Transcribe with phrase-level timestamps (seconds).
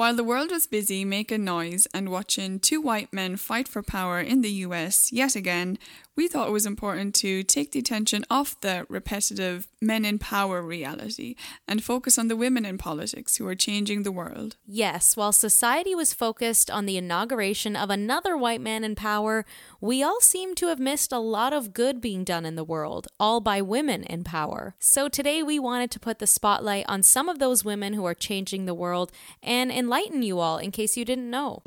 [0.00, 4.18] While the world was busy making noise and watching two white men fight for power
[4.18, 5.76] in the US yet again,
[6.16, 10.60] we thought it was important to take the attention off the repetitive men in power
[10.60, 11.34] reality
[11.66, 14.56] and focus on the women in politics who are changing the world.
[14.66, 19.46] Yes, while society was focused on the inauguration of another white man in power,
[19.80, 23.08] we all seem to have missed a lot of good being done in the world,
[23.18, 24.74] all by women in power.
[24.78, 28.14] So today we wanted to put the spotlight on some of those women who are
[28.14, 29.10] changing the world
[29.42, 31.60] and enlighten you all in case you didn't know.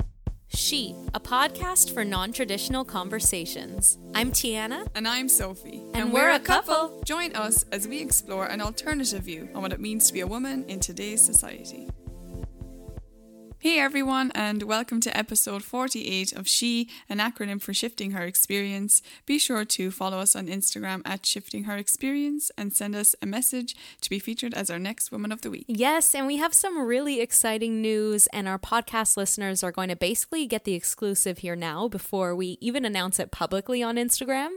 [0.48, 3.98] She, a podcast for non traditional conversations.
[4.14, 4.86] I'm Tiana.
[4.94, 5.82] And I'm Sophie.
[5.92, 7.02] And, we're, a couple.
[7.04, 10.26] Join us as we explore an alternative view on what it means to be a
[10.26, 11.90] woman in today's society.
[13.64, 19.00] Hey everyone, and welcome to episode 48 of She, an acronym for Shifting Her Experience.
[19.24, 23.26] Be sure to follow us on Instagram at Shifting Her Experience and send us a
[23.26, 25.64] message to be featured as our next Woman of the Week.
[25.66, 29.96] Yes, and we have some really exciting news, and our podcast listeners are going to
[29.96, 34.50] basically get the exclusive here now before we even announce it publicly on Instagram.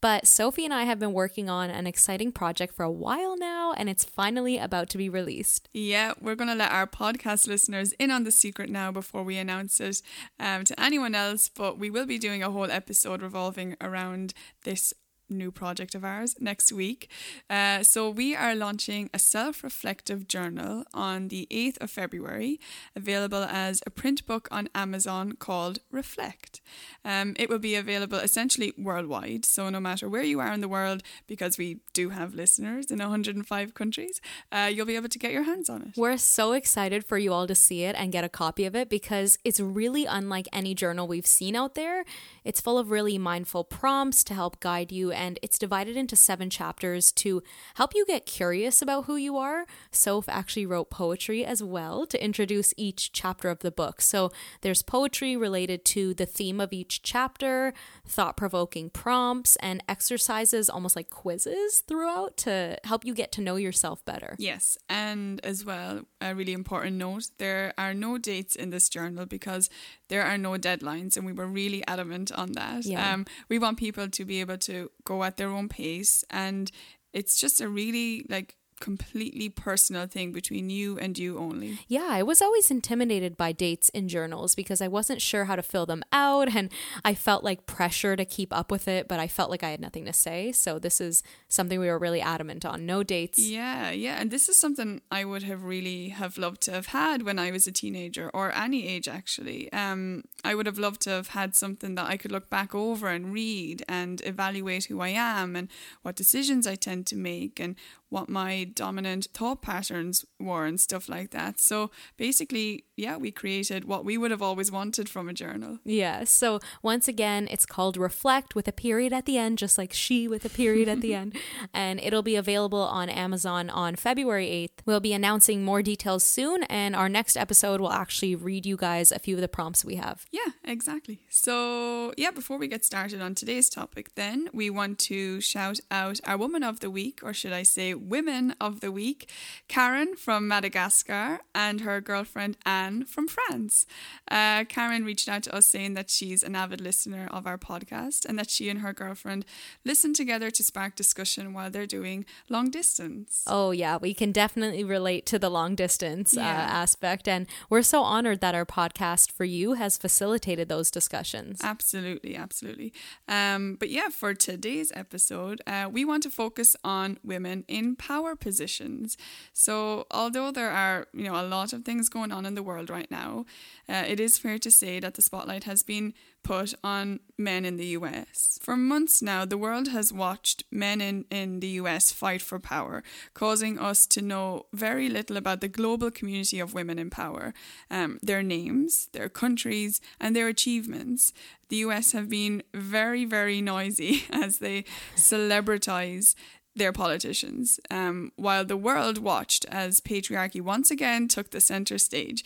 [0.00, 3.72] But Sophie and I have been working on an exciting project for a while now,
[3.72, 5.68] and it's finally about to be released.
[5.72, 9.22] Yeah, we're going to let our podcast listeners in on the secret secret now before
[9.22, 10.02] we announce it
[10.38, 14.92] um, to anyone else, but we will be doing a whole episode revolving around this
[15.28, 17.08] new project of ours next week.
[17.48, 22.60] Uh, so, we are launching a self reflective journal on the 8th of February,
[22.94, 26.60] available as a print book on Amazon called Reflect.
[27.04, 29.44] Um, it will be available essentially worldwide.
[29.44, 32.98] So, no matter where you are in the world, because we do have listeners in
[32.98, 35.96] 105 countries, uh, you'll be able to get your hands on it.
[35.96, 38.88] We're so excited for you all to see it and get a copy of it
[38.88, 42.04] because it's really unlike any journal we've seen out there.
[42.44, 46.50] It's full of really mindful prompts to help guide you and it's divided into seven
[46.50, 47.42] chapters to
[47.74, 49.66] help you get curious about who you are.
[49.90, 54.00] Soph actually wrote poetry as well to introduce each chapter of the book.
[54.00, 54.30] So
[54.62, 57.72] there's poetry related to the theme of each chapter,
[58.06, 63.56] thought provoking prompts, and exercises, almost like quizzes throughout to help you get to know
[63.56, 64.36] yourself better.
[64.38, 69.26] Yes, and as well, a really important note there are no dates in this journal
[69.26, 69.68] because
[70.08, 72.84] there are no deadlines, and we were really adamant on that.
[72.84, 73.12] Yeah.
[73.12, 76.70] Um, we want people to be able to go at their own pace, and
[77.12, 81.78] it's just a really like completely personal thing between you and you only.
[81.86, 85.62] Yeah, I was always intimidated by dates in journals because I wasn't sure how to
[85.62, 86.68] fill them out and
[87.04, 89.80] I felt like pressure to keep up with it, but I felt like I had
[89.80, 90.50] nothing to say.
[90.50, 92.84] So this is something we were really adamant on.
[92.84, 93.38] No dates.
[93.38, 97.22] Yeah, yeah, and this is something I would have really have loved to have had
[97.22, 99.72] when I was a teenager or any age actually.
[99.72, 103.06] Um I would have loved to have had something that I could look back over
[103.06, 105.68] and read and evaluate who I am and
[106.02, 107.76] what decisions I tend to make and
[108.12, 111.58] what my dominant thought patterns were and stuff like that.
[111.58, 115.78] So basically, yeah, we created what we would have always wanted from a journal.
[115.82, 116.24] Yeah.
[116.24, 120.28] So once again, it's called Reflect with a period at the end, just like she
[120.28, 121.36] with a period at the end.
[121.72, 124.84] And it'll be available on Amazon on February 8th.
[124.84, 129.10] We'll be announcing more details soon, and our next episode will actually read you guys
[129.10, 130.26] a few of the prompts we have.
[130.30, 131.20] Yeah, exactly.
[131.30, 136.20] So, yeah, before we get started on today's topic, then we want to shout out
[136.26, 139.28] our woman of the week, or should I say, women of the week,
[139.68, 143.86] Karen from Madagascar and her girlfriend Anne from France.
[144.30, 148.24] Uh, Karen reached out to us saying that she's an avid listener of our podcast
[148.24, 149.44] and that she and her girlfriend
[149.84, 153.44] listen together to spark discussion while they're doing long distance.
[153.46, 156.42] Oh, yeah, we can definitely relate to the long distance Yeah.
[156.48, 156.52] uh,
[156.82, 157.28] aspect.
[157.28, 161.60] And we're so honored that our podcast for you has facilitated those discussions.
[161.62, 162.92] Absolutely, absolutely.
[163.28, 168.36] Um, but yeah, for today's episode, uh, we want to focus on women in power
[168.36, 169.16] positions.
[169.52, 172.90] So, although there are you know a lot of things going on in the world
[172.90, 173.46] right now,
[173.88, 177.76] uh, it is fair to say that the spotlight has been put on men in
[177.76, 178.58] the US.
[178.62, 183.02] For months now, the world has watched men in, in the US fight for power,
[183.34, 187.54] causing us to know very little about the global community of women in power,
[187.90, 191.32] um, their names, their countries, and their achievements.
[191.68, 194.84] The US have been very, very noisy as they
[195.16, 196.34] celebritize
[196.74, 202.44] their politicians, um, while the world watched as patriarchy once again took the center stage.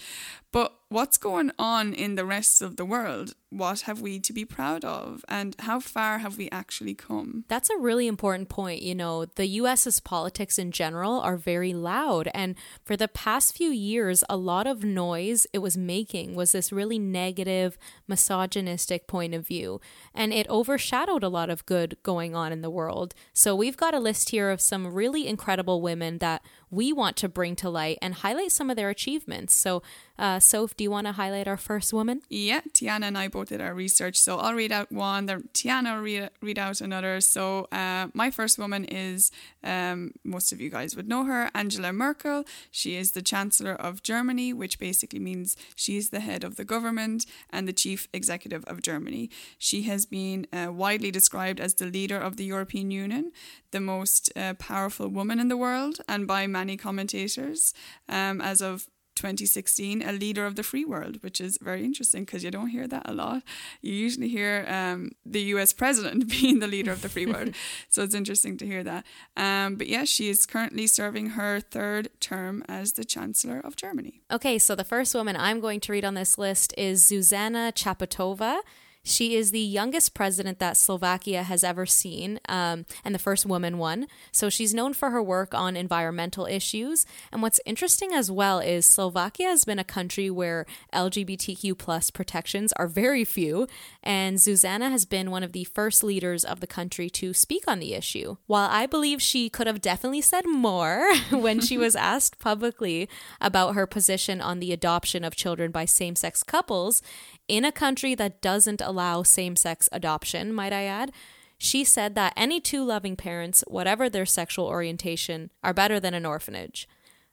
[0.53, 3.35] But what's going on in the rest of the world?
[3.51, 5.25] What have we to be proud of?
[5.29, 7.45] And how far have we actually come?
[7.49, 8.83] That's a really important point.
[8.83, 12.29] You know, the US's politics in general are very loud.
[12.35, 12.55] And
[12.85, 16.99] for the past few years, a lot of noise it was making was this really
[16.99, 19.81] negative, misogynistic point of view.
[20.15, 23.15] And it overshadowed a lot of good going on in the world.
[23.33, 27.29] So we've got a list here of some really incredible women that we want to
[27.29, 29.55] bring to light and highlight some of their achievements.
[29.55, 29.83] So,
[30.19, 32.23] uh, Soph, do you want to highlight our first woman?
[32.29, 34.19] Yeah, Tiana and I both did our research.
[34.19, 37.21] So I'll read out one, then Tiana will read, read out another.
[37.21, 39.31] So uh, my first woman is,
[39.63, 42.45] um, most of you guys would know her, Angela Merkel.
[42.71, 46.65] She is the Chancellor of Germany, which basically means she is the head of the
[46.65, 49.31] government and the chief executive of Germany.
[49.59, 53.33] She has been uh, widely described as the leader of the European Union,
[53.71, 57.75] the most uh, powerful woman in the world, and by many commentators,
[58.09, 62.45] um, as of 2016 a leader of the free world, which is very interesting because
[62.45, 63.43] you don't hear that a lot.
[63.83, 67.55] You usually hear um, the US president being the leader of the free world.
[67.89, 69.05] so it's interesting to hear that.
[69.37, 74.21] Um, but yeah, she is currently serving her third term as the Chancellor of Germany.
[74.31, 78.61] Okay, so the first woman I'm going to read on this list is Zuzana Chaputova.
[79.07, 83.79] She is the youngest president that Slovakia has ever seen, um, and the first woman
[83.79, 84.09] one.
[84.33, 87.07] So she's known for her work on environmental issues.
[87.31, 92.73] And what's interesting as well is Slovakia has been a country where LGBTQ plus protections
[92.73, 93.69] are very few,
[94.03, 97.79] and Zuzana has been one of the first leaders of the country to speak on
[97.79, 98.39] the issue.
[98.49, 103.09] While I believe she could have definitely said more when she was asked publicly
[103.41, 107.03] about her position on the adoption of children by same sex couples,
[107.49, 111.13] in a country that doesn't allow same sex adoption, might I add,
[111.59, 116.27] she said that any two loving parents, whatever their sexual orientation, are better than an
[116.27, 116.87] orphanage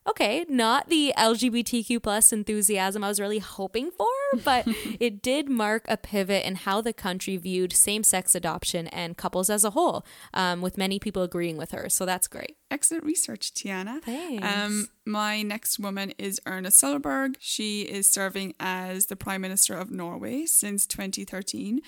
[0.08, 4.08] okay, not the LGBTQ plus enthusiasm I was really hoping for,
[4.44, 4.66] but
[5.00, 9.50] it did mark a pivot in how the country viewed same sex adoption and couples
[9.50, 11.90] as a whole, um, with many people agreeing with her.
[11.90, 12.58] So that's great.
[12.74, 14.02] Excellent research, Tiana.
[14.02, 14.44] Thanks.
[14.44, 17.36] Um, my next woman is Erna Solberg.
[17.40, 21.82] She is serving as the Prime Minister of Norway since 2013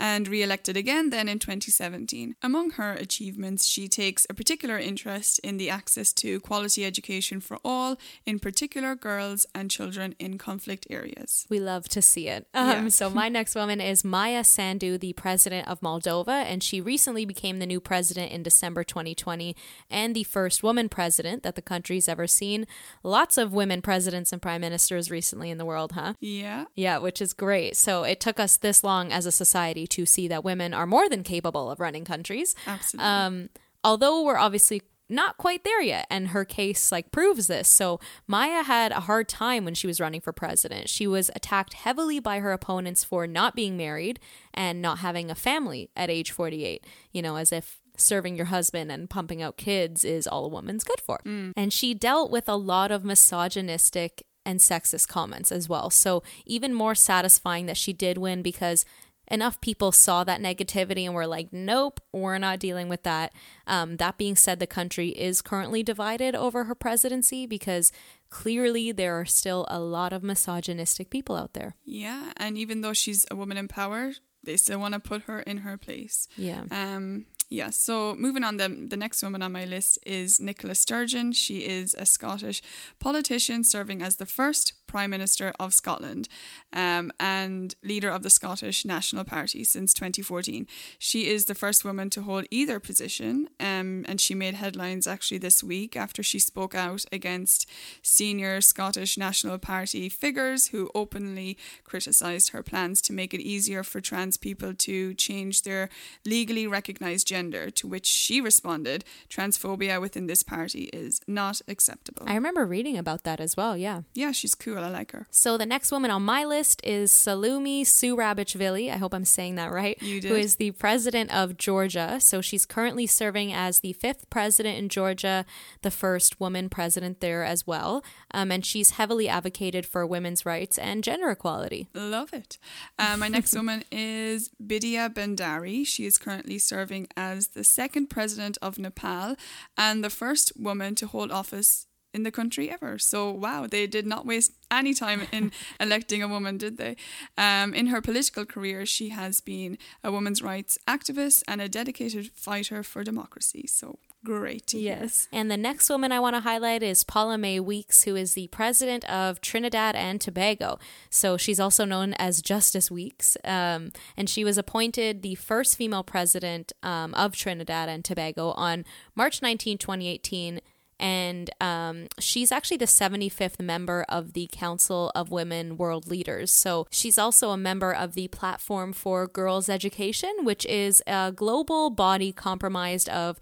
[0.00, 2.34] and re elected again then in 2017.
[2.42, 7.58] Among her achievements, she takes a particular interest in the access to quality education for
[7.64, 11.46] all, in particular girls and children in conflict areas.
[11.50, 12.46] We love to see it.
[12.54, 12.88] Um, Yeah.
[12.88, 17.58] so, my next woman is Maia Sandu, the president of Moldova, and she recently became
[17.58, 19.54] the new president in December 2020
[19.90, 22.66] and the first woman president that the country's ever seen.
[23.02, 26.14] Lots of women presidents and prime ministers recently in the world, huh?
[26.20, 27.76] Yeah, Yeah, which is great.
[27.76, 31.08] So it took us this long as a society to see that women are more
[31.08, 32.54] than capable of running countries.
[32.66, 33.08] absolutely.
[33.08, 33.48] Um,
[33.84, 37.66] although we're obviously not quite there yet, and her case like proves this.
[37.66, 40.90] So Maia had a hard time when she was running for president.
[40.90, 44.20] She was attacked heavily by her opponents for not being married
[44.52, 46.84] and not having a family at age 48.
[47.10, 50.84] You know, as if serving your husband and pumping out kids is all a woman's
[50.84, 51.20] good for.
[51.24, 55.90] And she dealt with a lot of misogynistic and sexist comments as well.
[55.90, 58.84] So even more satisfying that she did win because
[59.30, 63.32] enough people saw that negativity and were like, nope, we're not dealing with that.
[63.66, 67.92] Um, that being said, the country is currently divided over her presidency because
[68.30, 71.74] clearly there are still a lot of misogynistic people out there.
[71.84, 74.12] yeah, and even though she's a woman in power,
[74.44, 76.26] they still want to put her in her place.
[76.36, 76.62] Yeah.
[76.70, 81.32] Um, yeah, so moving on, the, the next woman on my list is Nicola Sturgeon.
[81.32, 82.60] She is a Scottish
[82.98, 86.28] politician serving as the first Prime Minister of Scotland
[86.72, 90.66] um, and leader of the Scottish National Party since 2014.
[90.98, 95.38] She is the first woman to hold either position, um, and she made headlines actually
[95.38, 97.68] this week after she spoke out against
[98.02, 104.00] senior Scottish National Party figures who openly criticised her plans to make it easier for
[104.00, 105.88] trans people to change their
[106.24, 112.24] legally recognised gender, to which she responded, transphobia within this party is not acceptable.
[112.26, 114.02] I remember reading about that as well, yeah.
[114.14, 114.77] yeah, she's cool.
[114.82, 115.26] I like her.
[115.30, 118.92] So the next woman on my list is Salome Zourabichvili.
[118.92, 120.00] I hope I'm saying that right.
[120.02, 120.32] You did.
[120.32, 122.18] is the president of Georgia.
[122.20, 125.44] So she's currently serving as the fifth president in Georgia,
[125.82, 128.04] the first woman president there as well.
[128.32, 131.88] Um, and she's heavily advocated for women's rights and gender equality.
[131.94, 132.58] Love it.
[132.98, 135.86] Uh, my next woman is Bidya Bhandari.
[135.86, 139.36] She is currently serving as the second president of Nepal
[139.76, 142.98] and the first woman to hold office in the country ever.
[142.98, 146.96] So, wow, they did not waste any time in electing a woman, did they?
[147.36, 152.30] Um, in her political career, she has been a women's rights activist and a dedicated
[152.32, 153.66] fighter for democracy.
[153.66, 155.28] So, great yes.
[155.30, 155.40] hear.
[155.40, 159.08] And the next woman I want to highlight is Paula-Mae Weekes, who is the president
[159.08, 160.78] of Trinidad and Tobago.
[161.10, 163.36] So she's also known as Justice Weekes.
[163.44, 168.84] Um, and she was appointed the first female president um, of Trinidad and Tobago on
[169.14, 170.60] March 19, 2018.
[171.00, 176.50] And um, she's actually the 75th member of the Council of Women World Leaders.
[176.50, 181.90] So she's also a member of the Platform for Girls Education, which is a global
[181.90, 183.38] body comprised of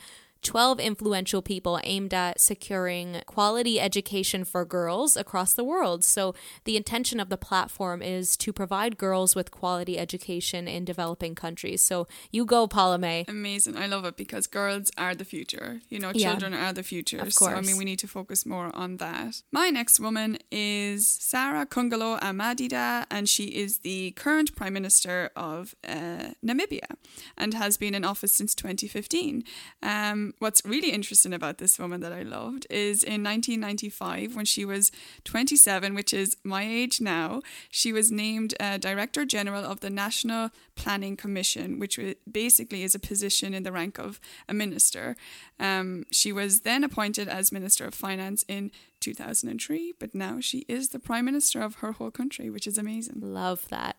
[0.47, 6.05] 12 influential people aimed at securing quality education for girls across the world.
[6.05, 6.35] So,
[6.65, 11.83] the intention of the platform is to provide girls with quality education in developing countries.
[11.83, 13.25] So, you go, Paula-Mae.
[13.26, 13.76] Amazing.
[13.76, 15.81] I love it because girls are the future.
[15.88, 16.31] You know, Yeah.
[16.31, 17.19] children are the future.
[17.19, 19.43] Of So, I mean, we need to focus more on that.
[19.50, 26.31] My next woman is Saara Kuugongelwa-Amadhila, and she is the current Prime Minister of uh,
[26.45, 26.95] Namibia
[27.37, 29.43] and has been in office since 2015.
[29.83, 34.64] Um, what's really interesting about this woman that I loved is in 1995, when she
[34.64, 34.93] was
[35.25, 37.40] 27, which is my age now,
[37.71, 41.99] she was named uh, Director General of the National Planning Commission, which
[42.31, 45.16] basically is a position in the rank of a minister.
[45.59, 50.90] Um, she was then appointed as Minister of Finance in 2003, but now she is
[50.90, 53.21] the Prime Minister of her whole country, which is amazing.
[53.21, 53.97] Love that.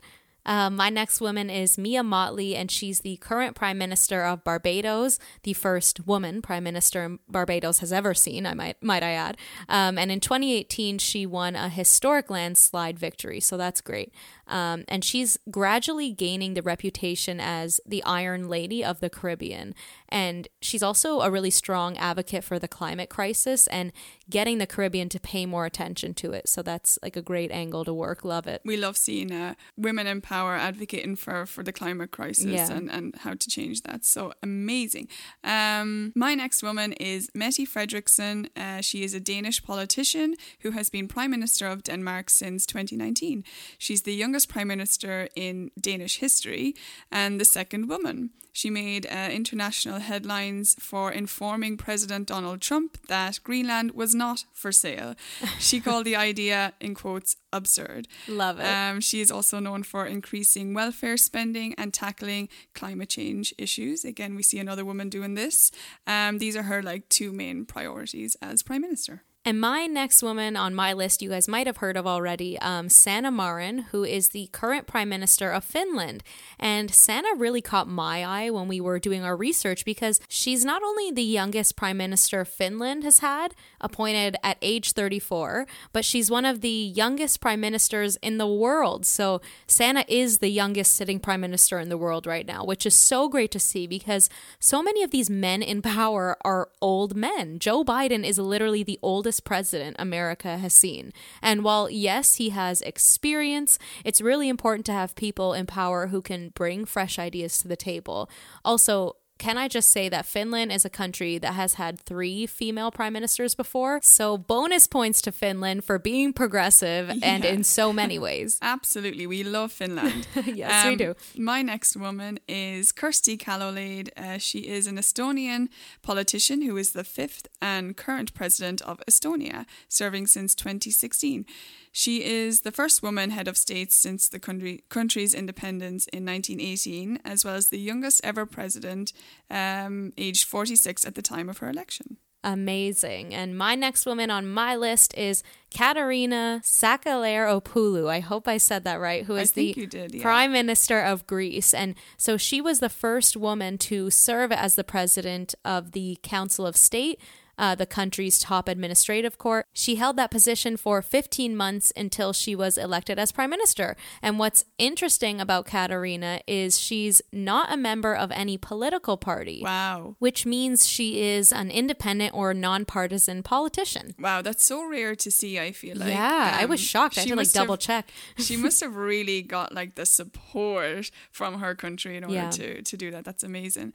[0.47, 5.19] Um, my next woman is Mia Mottley, and she's the current Prime Minister of Barbados,
[5.43, 8.45] the first woman Prime Minister Barbados has ever seen.
[8.45, 9.37] I might might I add.
[9.67, 14.13] Um, and in 2018, she won a historic landslide victory, so that's great.
[14.47, 19.75] Um, and she's gradually gaining the reputation as the Iron Lady of the Caribbean.
[20.09, 23.91] And she's also a really strong advocate for the climate crisis and
[24.29, 26.47] getting the Caribbean to pay more attention to it.
[26.47, 28.23] So that's like a great angle to work.
[28.23, 28.61] Love it.
[28.63, 32.77] We love seeing uh, women in power advocating for, for the climate crisis Yeah.
[32.77, 34.05] and, and how to change that.
[34.05, 35.07] So amazing.
[35.43, 38.35] Um, my next woman is Mette Frederiksen.
[38.55, 40.29] Uh, she is a Danish politician
[40.63, 43.43] who has been Prime Minister of Denmark since 2019.
[43.77, 46.73] She's the youngest Prime Minister in Danish history
[47.11, 48.29] and the second woman.
[48.57, 54.71] She made uh, international headlines for informing President Donald Trump that Greenland was not for
[54.71, 55.13] sale.
[55.59, 58.07] She called the idea, in quotes, absurd.
[58.27, 58.65] Love it.
[58.65, 64.03] Um, she is also known for increasing welfare spending and tackling climate change issues.
[64.03, 65.71] Again, we see another woman doing this.
[66.07, 69.21] Um, these are her like two main priorities as prime minister.
[69.47, 72.89] And my next woman on my list, you guys might have heard of already, um,
[72.89, 76.21] Sanna Marin, who is the current Prime Minister of Finland.
[76.59, 80.83] And Sanna really caught my eye when we were doing our research because she's not
[80.83, 86.43] only the youngest Prime Minister Finland has had, appointed at age 34, but she's one
[86.43, 89.05] of the youngest Prime Ministers in the world.
[89.05, 92.95] So Sanna is the youngest sitting Prime Minister in the world right now, which is
[92.95, 97.59] so great to see because so many of these men in power are old men.
[97.59, 101.13] Joe Biden is literally the oldest president America has seen.
[101.41, 106.21] And while, yes, he has experience, it's really important to have people in power who
[106.21, 108.29] can bring fresh ideas to the table.
[108.63, 112.91] Also, can I just say that Finland is a country that has had three female
[112.91, 113.99] prime ministers before?
[114.03, 118.57] So, bonus points to Finland for being progressive and in so many ways.
[118.61, 120.27] Absolutely, we love Finland.
[120.35, 121.15] Um, Yes, we do.
[121.35, 124.09] My next woman is Kersti Kaljulaid.
[124.17, 125.67] Uh, she is an Estonian
[126.01, 131.45] politician who is the fifth and current president of Estonia, serving since 2016.
[131.91, 137.19] She is the first woman head of state since the country, country's independence in 1918,
[137.25, 139.13] as well as the youngest ever president,
[139.49, 142.17] um, aged 46 at the time of her election.
[142.43, 143.33] Amazing.
[143.33, 148.09] And my next woman on my list is Katerina Sakellaropoulou.
[148.09, 149.25] I hope I said that right.
[149.25, 150.21] who is the did, yeah.
[150.21, 151.73] Prime Minister of Greece.
[151.73, 156.65] And so she was the first woman to serve as the president of the Council
[156.65, 157.19] of State.
[157.57, 159.65] Uh, the country's top administrative court.
[159.73, 163.95] She held that position for 15 months until she was elected as prime minister.
[164.21, 170.15] And what's interesting about Katerina is she's not a member of any political party Wow.
[170.19, 174.13] which means she is an independent or nonpartisan politician.
[174.19, 176.09] Wow, that's so rare to see, I feel like.
[176.13, 177.17] yeah, I was Um, shocked.
[177.17, 178.09] I had to like must have- double check.
[178.37, 182.49] she must have really got like the support from her country in order Yeah.
[182.51, 183.25] to, to do that.
[183.25, 183.93] That's amazing.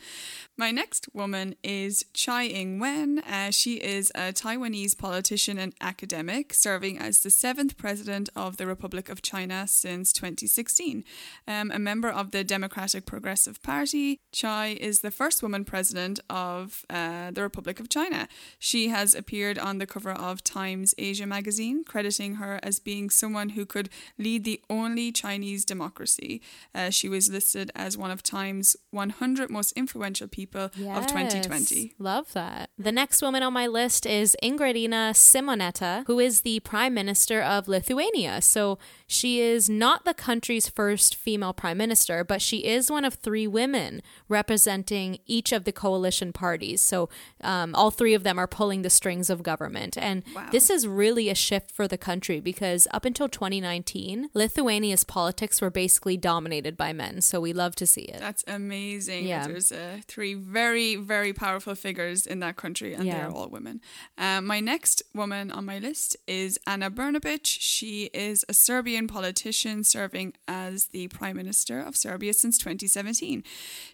[0.57, 3.21] My next woman is Tsai Ing-wen.
[3.21, 8.67] Uh, she is a Taiwanese politician and academic, serving as the seventh president of the
[8.67, 11.05] Republic of China since 2016.
[11.47, 16.85] Um, a member of the Democratic Progressive Party, Tsai is the first woman president of
[16.91, 18.29] uh, the Republic of China.
[18.59, 23.51] She has appeared on the cover of Times Asia magazine, crediting her as being someone
[23.51, 26.41] who could lead the only Chinese democracy.
[26.75, 31.95] Uh, she was listed as one of Time's 100 most influential people of 2020.
[31.99, 32.71] Love that.
[32.79, 37.43] The next woman woman on my list is Ingridina Simonyte, who is the Prime Minister
[37.43, 38.41] of Lithuania.
[38.41, 43.15] So she is not the country's first female prime minister, but she is one of
[43.15, 46.81] three women representing each of the coalition parties.
[46.81, 47.09] So
[47.43, 49.99] um, all three of them are pulling the strings of government.
[49.99, 50.49] And Wow.
[50.53, 55.71] this is really a shift for the country because up until 2019, Lithuania's politics were
[55.71, 57.21] basically dominated by men.
[57.21, 58.21] So we love to see it.
[58.21, 59.27] That's amazing.
[59.27, 59.47] Yeah.
[59.49, 63.19] There's uh, three very, very powerful figures in that country, and Yeah.
[63.19, 63.81] they're all women.
[64.19, 67.41] Um, my next woman on my list is Anna Brnabic.
[67.45, 73.43] She is a Serbian politician serving as the Prime Minister of Serbia since 2017.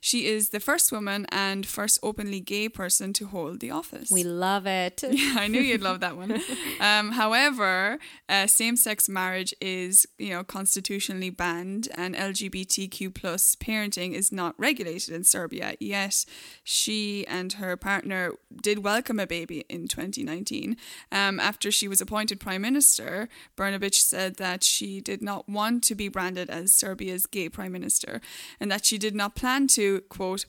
[0.00, 4.10] She is the first woman and first openly gay person to hold the office.
[4.10, 5.04] We love it.
[5.36, 6.40] I knew you'd love that one.
[6.80, 14.32] Um, however, uh, same-sex marriage is, you know, constitutionally banned, and LGBTQ plus parenting is
[14.32, 15.74] not regulated in Serbia.
[15.80, 16.24] Yet,
[16.64, 20.76] she and her partner did welcome a baby in 2019.
[21.12, 25.94] Um, after she was appointed prime minister, Brnabic said that she did not want to
[25.94, 28.20] be branded as Serbia's gay prime minister,
[28.58, 30.46] and that she did not plan to quote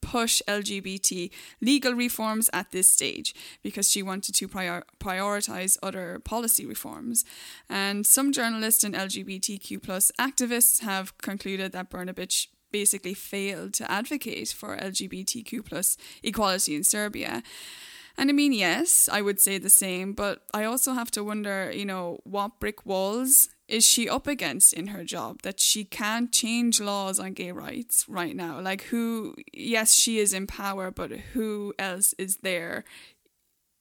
[0.00, 6.66] push LGBT legal reforms at this stage because she wanted to prior- prioritize other policy
[6.66, 7.24] reforms.
[7.68, 14.48] And some journalists and LGBTQ plus activists have concluded that Brnabic basically failed to advocate
[14.48, 17.42] for LGBTQ plus equality in Serbia.
[18.20, 21.72] And I mean, yes, I would say the same, but I also have to wonder,
[21.74, 26.30] you know, what brick walls is she up against in her job that she can't
[26.30, 28.60] change laws on gay rights right now?
[28.60, 32.84] Like, who, yes, she is in power, but who else is there?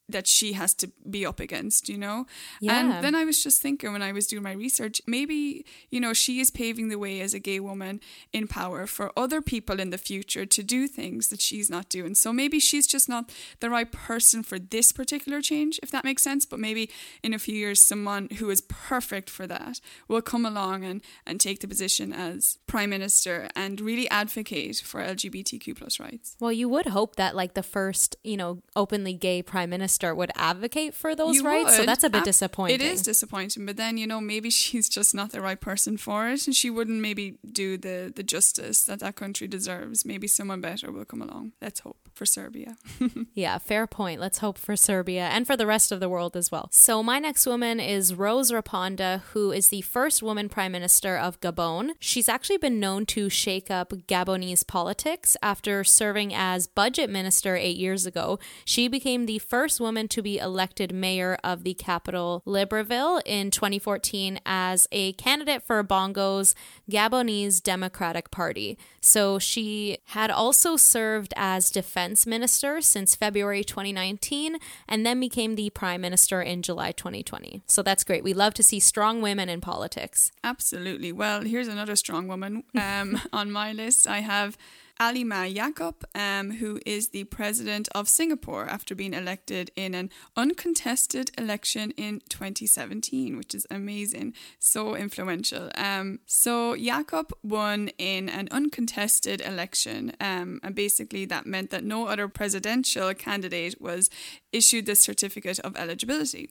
[0.09, 2.25] That she has to be up against, you know?
[2.59, 2.79] Yeah.
[2.79, 6.13] And then I was just thinking when I was doing my research, maybe, you know,
[6.13, 8.01] she is paving the way as a gay woman
[8.33, 12.15] in power for other people in the future to do things that she's not doing.
[12.15, 16.23] So maybe she's just not the right person for this particular change, if that makes
[16.23, 16.45] sense.
[16.45, 16.89] But maybe
[17.23, 21.39] in a few years, someone who is perfect for that will come along and, and
[21.39, 26.35] take the position as prime minister and really advocate for LGBTQ plus rights.
[26.39, 30.31] Well, you would hope that like the first, you know, openly gay prime minister would
[30.35, 31.75] advocate for those You rights.
[31.75, 32.75] So that's a bit Ab- disappointing.
[32.75, 36.29] It is disappointing, but then you know maybe she's just not the right person for
[36.29, 40.05] it, and she wouldn't maybe do the the justice that that country deserves.
[40.05, 41.53] Maybe someone better will come along.
[41.61, 42.77] Let's hope for Serbia.
[43.33, 44.19] Yeah, fair point.
[44.19, 46.67] Let's hope for Serbia and for the rest of the world as well.
[46.71, 51.39] So, my next woman is Rose Raponda, who is the first woman prime minister of
[51.39, 51.91] Gabon.
[51.99, 57.77] She's actually been known to shake up Gabonese politics after serving as budget minister eight
[57.77, 58.39] years ago.
[58.65, 64.39] She became the first woman to be elected mayor of the capital, Libreville, in 2014
[64.45, 66.55] as a candidate for Bongo's
[66.89, 68.77] Gabonese Democratic Party.
[69.01, 75.69] So she had also served as defense minister since February 2019 and then became the
[75.69, 77.61] prime minister in July 2020.
[77.67, 78.23] So that's great.
[78.23, 80.31] We love to see strong women in politics.
[80.43, 81.11] Absolutely.
[81.11, 84.07] Well, here's another strong woman um, on my list.
[84.07, 84.57] I have
[84.99, 91.31] Halimah Yacob, um, who is the president of Singapore after being elected in an uncontested
[91.37, 94.33] election in 2017, which is amazing.
[94.59, 95.71] So influential.
[95.75, 102.07] Um, so Jakob won in an uncontested election, um, and basically that meant that no
[102.07, 104.09] other presidential candidate was
[104.51, 106.49] issued the certificate of eligibility.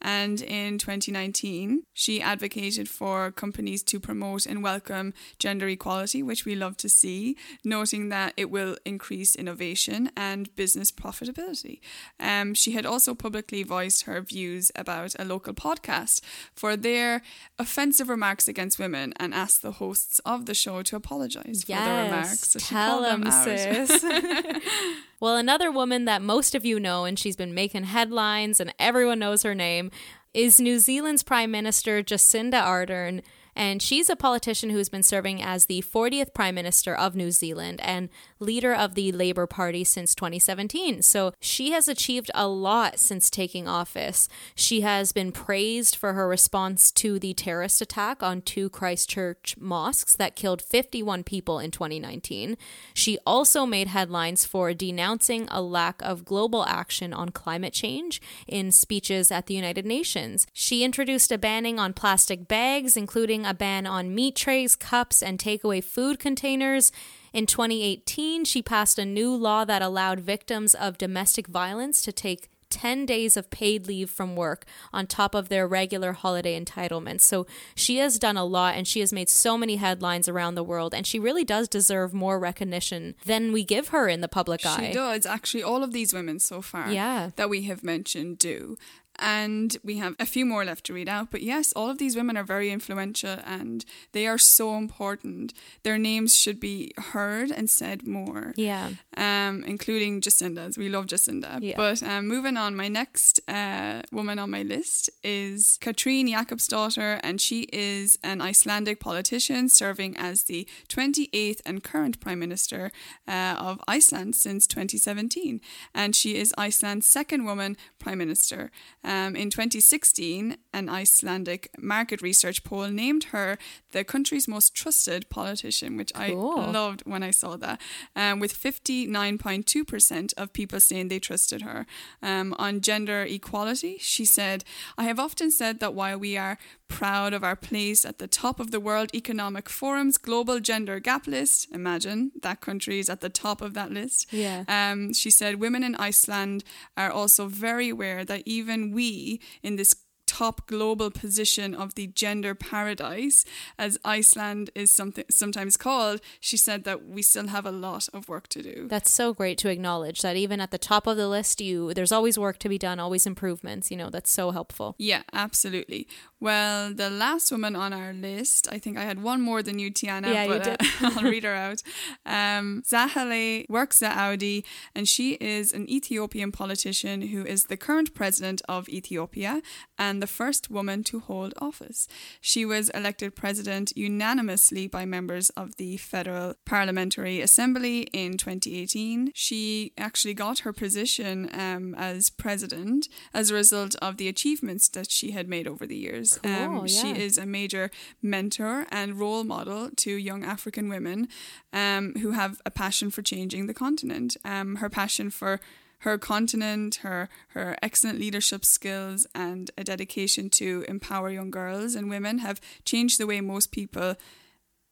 [0.00, 6.54] And in 2019, she advocated for companies to promote and welcome gender equality, which we
[6.54, 11.80] love to see, noting that it will increase innovation and business profitability.
[12.18, 16.20] Um, she had also publicly voiced her views about a local podcast
[16.54, 17.22] for their
[17.58, 22.02] offensive remarks against women and asked the hosts of the show to apologize for the
[22.04, 22.50] remarks.
[22.50, 24.04] So she tell called them them, sis.
[25.20, 29.18] well, another woman that most of you know, and she's been making headlines, and everyone
[29.18, 29.90] knows her name,
[30.32, 33.22] is New Zealand's Prime Minister Jacinda Ardern.
[33.60, 37.78] And she's a politician who's been serving as the 40th Prime Minister of New Zealand
[37.82, 41.02] and leader of the Labour Party since 2017.
[41.02, 44.30] So she has achieved a lot since taking office.
[44.54, 50.16] She has been praised for her response to the terrorist attack on two Christchurch mosques
[50.16, 52.56] that killed 51 people in 2019.
[52.94, 58.72] She also made headlines for denouncing a lack of global action on climate change in
[58.72, 60.46] speeches at the United Nations.
[60.54, 65.38] She introduced a banning on plastic bags, including a ban on meat trays, cups, and
[65.38, 66.92] takeaway food containers.
[67.32, 72.48] In 2018, she passed a new law that allowed victims of domestic violence to take
[72.70, 77.22] 10 days of paid leave from work on top of their regular holiday entitlements.
[77.22, 80.62] So she has done a lot and she has made so many headlines around the
[80.62, 84.64] world and she really does deserve more recognition than we give her in the public
[84.64, 84.86] eye.
[84.86, 85.26] She does.
[85.26, 87.30] Actually, all of these women so far Yeah.
[87.34, 88.78] that we have mentioned do.
[89.20, 91.30] And we have a few more left to read out.
[91.30, 95.52] But yes, all of these women are very influential and they are so important.
[95.82, 98.54] Their names should be heard and said more.
[98.56, 98.90] Yeah.
[99.16, 100.78] Um, including Jacinda's.
[100.78, 101.58] We love Jacinda.
[101.60, 101.76] Yeah.
[101.76, 107.40] But um, moving on, my next uh, woman on my list is Katrin Jakobsdottir, and
[107.40, 112.90] she is an Icelandic politician serving as the 28th and current Prime Minister
[113.28, 115.60] uh, of Iceland since 2017.
[115.94, 118.70] And she is Iceland's second woman Prime Minister.
[119.04, 123.58] Um, in 2016, an Icelandic market research poll named her
[123.90, 126.60] the country's most trusted politician, which Cool.
[126.60, 127.80] I loved when I saw that.
[128.14, 131.86] Um, with 59.2% of people saying they trusted her.
[132.22, 134.64] Um, on gender equality, she said,
[134.96, 136.58] I have often said that while we are
[136.90, 141.26] proud of our place at the top of the World Economic Forum's Global Gender Gap
[141.26, 144.26] List, imagine that country is at the top of that list.
[144.32, 144.64] Yeah.
[144.68, 146.64] Um, she said, Women in Iceland
[146.96, 149.94] are also very aware that even we in this
[150.30, 153.44] top global position of the gender paradise,
[153.76, 158.28] as Iceland is something sometimes called, she said that we still have a lot of
[158.28, 158.86] work to do.
[158.88, 162.12] That's so great to acknowledge that even at the top of the list, you there's
[162.12, 163.90] always work to be done, always improvements.
[163.90, 164.94] You know, that's so helpful.
[164.98, 166.06] Yeah, absolutely.
[166.38, 169.90] Well, the last woman on our list, I think I had one more than you,
[169.90, 171.82] Tiana, Yeah, you but uh, I'll read her out.
[172.24, 174.64] Um, Sahle-Work Zewde,
[174.94, 179.60] and she is an Ethiopian politician who is the current president of Ethiopia
[179.98, 182.08] and the first woman to hold office.
[182.40, 189.32] She was elected president unanimously by members of the Federal Parliamentary Assembly in 2018.
[189.34, 195.10] She actually got her position um, as president as a result of the achievements that
[195.10, 196.38] she had made over the years.
[196.42, 197.16] Cool, She yeah.
[197.16, 197.90] is a major
[198.22, 201.28] mentor and role model to young African women
[201.72, 204.36] um, who have a passion for changing the continent.
[204.44, 205.60] Um, her passion for
[206.00, 212.10] her continent, her her excellent leadership skills, and a dedication to empower young girls and
[212.10, 214.16] women have changed the way most people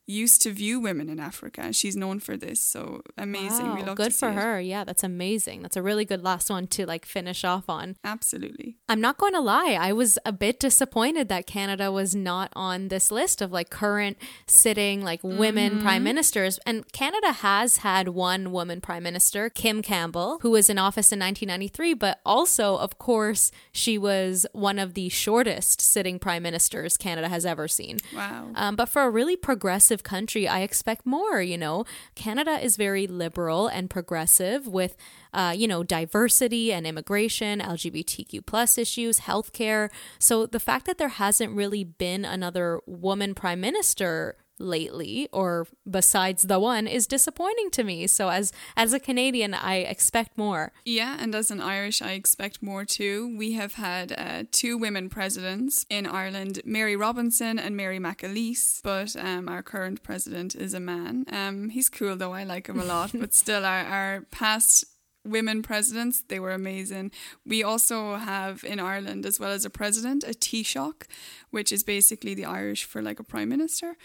[0.08, 1.60] used to view women in Africa.
[1.60, 3.74] And she's known for this, so amazing.
[3.74, 4.34] we Wow, love good for it.
[4.34, 4.58] her.
[4.60, 5.60] Yeah, that's amazing.
[5.62, 7.96] That's a really good last one to like finish off on.
[8.02, 8.78] Absolutely.
[8.88, 12.88] I'm not going to lie, I was a bit disappointed that Canada was not on
[12.88, 14.16] this list of like current
[14.46, 16.58] sitting like women prime ministers.
[16.64, 21.18] And Canada has had one woman prime minister, Kim Campbell, who was in office in
[21.20, 27.28] 1993, but also, of course, she was one of the shortest sitting prime ministers Canada
[27.28, 27.98] has ever seen.
[28.16, 28.48] Wow.
[28.54, 31.40] Um, but for a really progressive country, I expect more.
[31.40, 31.84] You know,
[32.14, 34.96] Canada is very liberal and progressive with,
[35.32, 39.90] uh, you know, diversity and immigration, LGBTQ plus issues, healthcare.
[40.18, 46.44] So the fact that there hasn't really been another woman prime minister lately or besides
[46.44, 51.16] the one is disappointing to me so as as a canadian i expect more Yeah,
[51.20, 53.36] and as an Irish, I expect more too.
[53.36, 59.16] We have had uh, two women presidents in Ireland, Mary Robinson and Mary McAleese, but
[59.16, 61.24] um, our current president is a man.
[61.30, 64.84] Um, he's cool though, I like him a lot, but still, our, our past
[65.30, 67.10] women presidents, they were amazing.
[67.46, 71.02] We also have in Ireland, as well as a president, a Taoiseach,
[71.50, 73.96] which is basically the Irish for like a prime minister.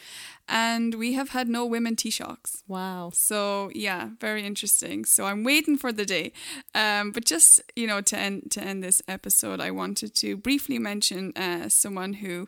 [0.48, 2.64] And we have had no women Taoiseachs.
[2.68, 5.06] wow So yeah, very interesting.
[5.06, 6.34] So I'm waiting for the day.
[6.76, 10.80] Um, but just you know to end to end this episode, I wanted to briefly
[10.80, 12.48] mention uh, someone who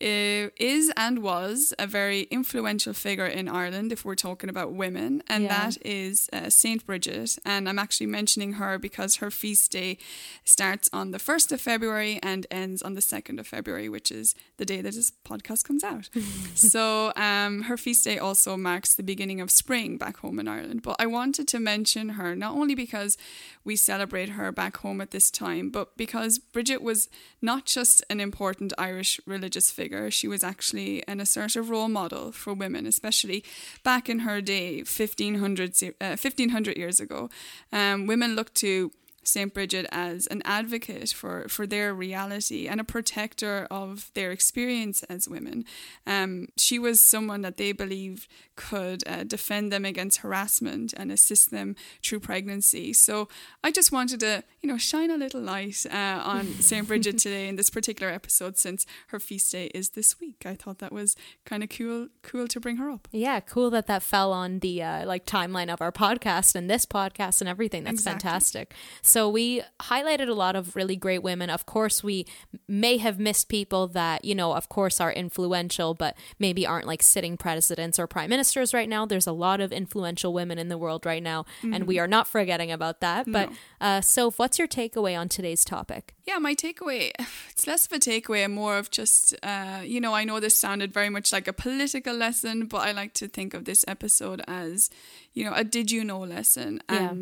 [0.00, 5.44] is and was a very influential figure in Ireland if we're talking about women, and
[5.44, 5.48] Yeah.
[5.70, 7.38] that is uh, Saint Bridget.
[7.44, 9.98] And I'm actually mentioning her because her feast day
[10.44, 14.34] starts on the first of February and ends on the second of February, which is
[14.56, 16.10] the day that this podcast comes out.
[16.54, 20.82] so um, her feast day also marks the beginning of spring back home in Ireland.
[20.82, 23.16] But I wanted to mention her not only because
[23.64, 27.08] we celebrate her back home at this time, but because Bridget was
[27.40, 32.52] not just an important Irish religious figure, she was actually an assertive role model for
[32.54, 33.44] women, especially
[33.82, 37.28] back in her day, 1500, uh, 1500 years ago.
[37.72, 38.92] Um, women looked to
[39.24, 39.52] St.
[39.52, 45.28] Bridget as an advocate for, for their reality and a protector of their experience as
[45.28, 45.64] women.
[46.06, 51.50] Um, she was someone that they believed could uh, defend them against harassment and assist
[51.50, 52.92] them through pregnancy.
[52.92, 53.28] So
[53.62, 56.86] I just wanted to, you know, shine a little light uh, on St.
[56.86, 60.44] Bridget today in this particular episode since her feast day is this week.
[60.46, 63.08] I thought that was kind of cool, cool to bring her up.
[63.10, 66.86] Yeah, cool that that fell on the uh, like timeline of our podcast and this
[66.86, 67.84] podcast and everything.
[67.84, 68.20] That's Exactly.
[68.20, 68.74] fantastic.
[69.02, 71.50] So we highlighted a lot of really great women.
[71.50, 72.26] Of course, we
[72.66, 77.02] may have missed people that, you know, of course are influential, but maybe aren't like
[77.02, 79.06] sitting presidents or prime ministers right now.
[79.06, 81.74] There's a lot of influential women in the world right now, mm-hmm.
[81.74, 83.30] and we are not forgetting about that.
[83.30, 83.56] But no.
[83.80, 86.14] uh, so, what's your takeaway on today's topic?
[86.24, 87.12] Yeah, my takeaway,
[87.50, 90.56] it's less of a takeaway and more of just, uh, you know, I know this
[90.56, 94.42] sounded very much like a political lesson, but I like to think of this episode
[94.48, 94.90] as,
[95.32, 96.80] you know, a did you know lesson.
[96.90, 97.14] Yeah.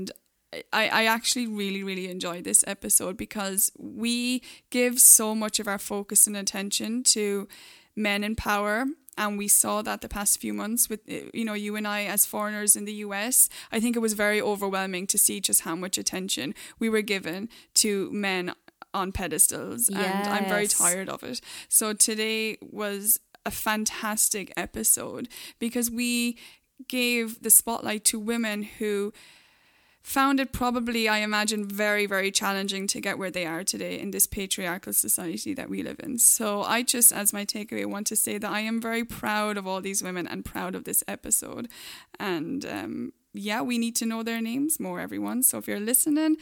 [0.73, 5.79] I, I actually really, really enjoyed this episode because we give so much of our
[5.79, 7.49] focus and attention to
[7.97, 8.87] men in power
[9.19, 12.05] and we saw that the past few months with eh, you know you and I
[12.05, 15.77] as foreigners in the US I think it was very overwhelming to see just how
[15.77, 18.55] much attention we were given to men
[18.95, 20.27] on pedestals yes.
[20.27, 26.39] and I'm very tired of it so today was a fantastic episode because we
[26.89, 29.13] gave the spotlight to women who
[30.03, 34.11] found it probably, I imagine, very, very challenging to get where they are today in
[34.11, 36.19] this patriarchal society that we live in.
[36.19, 39.67] So I just, as my takeaway, want to say that I am very proud of
[39.67, 41.69] all these women and proud of this episode.
[42.19, 45.43] And um, yeah, we need to know their names more, everyone.
[45.43, 46.37] So if you're listening,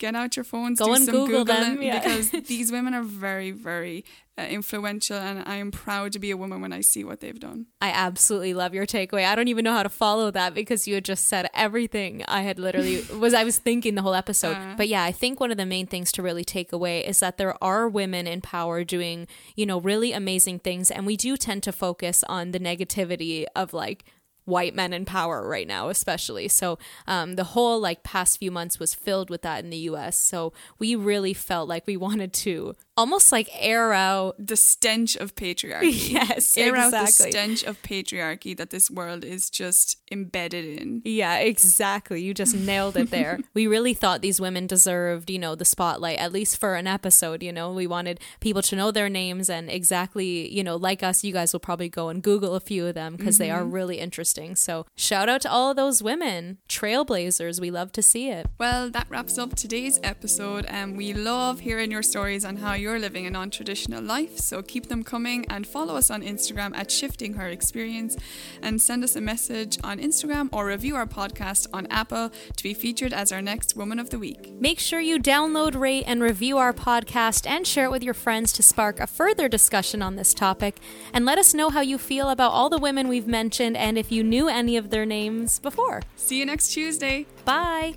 [0.00, 2.00] get out your phones, go and Google Googling them, yeah.
[2.00, 4.04] because these women are very, very
[4.36, 7.38] uh, influential, and I am proud to be a woman when I see what they've
[7.38, 7.66] done.
[7.80, 9.26] I absolutely love your takeaway.
[9.26, 12.40] I don't even know how to follow that because you had just said everything I
[12.40, 14.56] had literally was I was thinking the whole episode.
[14.56, 17.20] Uh, but yeah, I think one of the main things to really take away is
[17.20, 21.36] that there are women in power doing, you know, really amazing things, and we do
[21.36, 24.04] tend to focus on the negativity of like
[24.50, 26.48] white men in power right now, especially.
[26.48, 30.18] So um, the whole like past few months was filled with that in the U.S.
[30.18, 35.34] So we really felt like we wanted to almost like air out the stench of
[35.34, 36.10] patriarchy.
[36.12, 36.98] yes, air exactly.
[36.98, 41.00] out the stench of patriarchy that this world is just embedded in.
[41.04, 42.22] Yeah, exactly.
[42.22, 43.38] You just nailed it there.
[43.54, 47.42] we really thought these women deserved, you know, the spotlight at least for an episode.
[47.42, 51.24] You know, we wanted people to know their names and exactly, you know, like us,
[51.24, 53.44] you guys will probably go and Google a few of them because mm-hmm.
[53.44, 53.72] they are mm-hmm.
[53.72, 54.39] really interesting.
[54.56, 57.60] So shout out to all of those women, trailblazers.
[57.60, 58.46] We love to see it.
[58.58, 62.90] Well, that wraps up today's episode, and we love hearing your stories on how you're
[62.90, 64.38] you're living a non traditional life.
[64.38, 68.16] So keep them coming and follow us on Instagram at Shifting Her Experience
[68.60, 72.74] and send us a message on Instagram or review our podcast on Apple to be
[72.74, 74.52] featured as our next Woman of the Week.
[74.58, 78.52] Make sure you download, rate, and review our podcast and share it with your friends
[78.54, 80.78] to spark a further discussion on this topic.
[81.14, 84.10] And let us know how you feel about all the women we've mentioned and if
[84.10, 86.00] you knew any of their names before.
[86.16, 87.26] See you next Tuesday.
[87.44, 87.96] Bye.